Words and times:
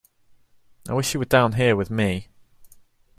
I 0.89 0.93
wish 0.93 1.13
you 1.13 1.19
were 1.19 1.25
down 1.27 1.51
here 1.51 1.75
with 1.75 1.91
me! 1.91 2.29